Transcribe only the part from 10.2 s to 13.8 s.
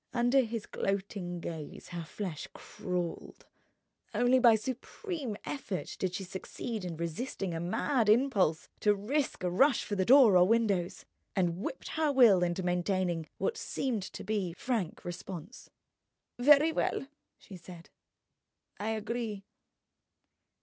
or windows, and whipped her will into maintaining what